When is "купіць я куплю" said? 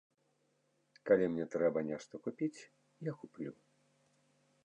2.27-3.53